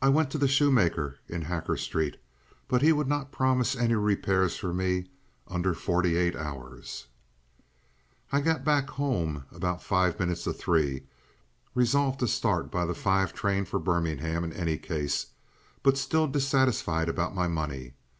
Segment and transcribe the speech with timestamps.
[0.00, 2.16] I went to the shoemaker in Hacker Street,
[2.68, 5.06] but he would not promise any repairs for me
[5.48, 7.06] under forty eight hours.
[8.30, 11.06] I got back home about five minutes to three,
[11.74, 15.26] resolved to start by the five train for Birmingham in any case,
[15.82, 17.94] but still dissatisfied about my money.